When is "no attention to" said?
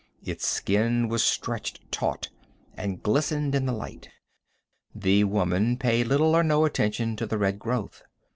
6.41-7.27